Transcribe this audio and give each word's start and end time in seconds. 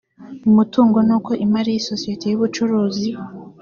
umutungo 0.49 0.97
n 1.07 1.09
uko 1.17 1.31
imari 1.45 1.69
y 1.73 1.79
isosiyete 1.81 2.25
y 2.27 2.35
ubucuruzi 2.37 3.09